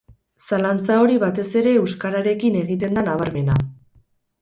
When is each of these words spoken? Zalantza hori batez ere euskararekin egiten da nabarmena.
Zalantza 0.45 0.95
hori 1.01 1.19
batez 1.25 1.47
ere 1.63 1.75
euskararekin 1.83 2.61
egiten 2.65 3.01
da 3.01 3.07
nabarmena. 3.11 3.63